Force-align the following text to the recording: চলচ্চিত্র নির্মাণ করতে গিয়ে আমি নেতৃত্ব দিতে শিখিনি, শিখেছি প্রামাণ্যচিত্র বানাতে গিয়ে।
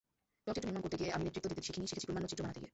চলচ্চিত্র 0.43 0.67
নির্মাণ 0.67 0.83
করতে 0.85 0.97
গিয়ে 0.99 1.13
আমি 1.15 1.23
নেতৃত্ব 1.25 1.47
দিতে 1.51 1.63
শিখিনি, 1.67 1.85
শিখেছি 1.89 2.05
প্রামাণ্যচিত্র 2.07 2.41
বানাতে 2.43 2.59
গিয়ে। 2.61 2.69